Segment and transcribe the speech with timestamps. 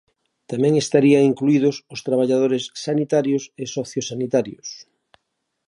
[0.51, 4.67] Tamén estarían incluídos os traballadores sanitarios e sociosanitarios.